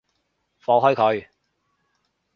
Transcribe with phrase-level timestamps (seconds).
[0.57, 1.27] 放開佢！